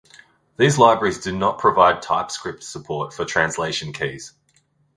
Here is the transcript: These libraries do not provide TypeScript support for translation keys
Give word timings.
These 0.57 0.79
libraries 0.79 1.19
do 1.19 1.31
not 1.31 1.59
provide 1.59 2.01
TypeScript 2.01 2.63
support 2.63 3.13
for 3.13 3.23
translation 3.23 3.93
keys 3.93 4.33